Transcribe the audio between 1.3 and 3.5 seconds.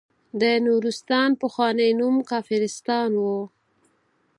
پخوانی نوم کافرستان وه.